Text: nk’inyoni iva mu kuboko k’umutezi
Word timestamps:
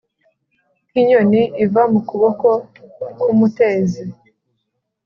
nk’inyoni 0.89 1.41
iva 1.63 1.81
mu 1.91 1.99
kuboko 2.09 2.47
k’umutezi 3.19 4.03